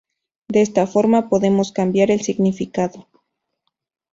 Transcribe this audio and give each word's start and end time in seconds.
De 0.47 0.63
esta 0.63 0.87
forma 0.87 1.29
podemos 1.29 1.71
cambiar 1.73 2.09
el 2.09 2.21
significado. 2.23 3.07